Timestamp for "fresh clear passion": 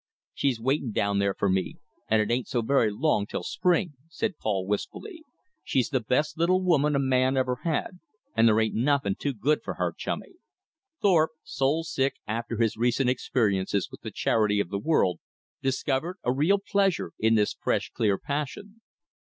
17.53-18.81